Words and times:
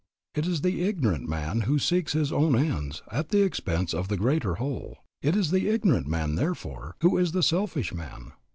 It 0.33 0.47
is 0.47 0.61
the 0.61 0.81
ignorant 0.81 1.29
man 1.29 1.61
who 1.61 1.77
seeks 1.77 2.13
his 2.13 2.31
own 2.33 2.55
ends 2.57 3.03
at 3.11 3.29
the 3.29 3.43
expense 3.43 3.93
of 3.93 4.07
the 4.07 4.17
greater 4.17 4.55
whole. 4.55 4.97
It 5.21 5.35
is 5.35 5.51
the 5.51 5.69
ignorant 5.69 6.07
man, 6.07 6.33
therefore, 6.33 6.95
who 7.01 7.19
is 7.19 7.33
the 7.33 7.43
selfish 7.43 7.93
man. 7.93 8.31